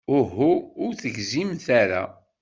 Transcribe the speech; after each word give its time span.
Uhu, 0.17 0.51
ur 0.83 0.91
tegzimt 1.01 1.65
ara. 1.81 2.03